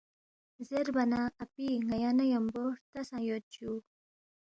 زیربا 0.67 1.03
نہ 1.11 1.21
”اپی 1.43 1.67
ن٘یا 1.89 2.11
نہ 2.17 2.23
ن٘یمبو 2.27 2.63
ہرتا 2.75 3.01
سہ 3.09 3.17
یود 3.27 3.43
جُو 3.53 3.71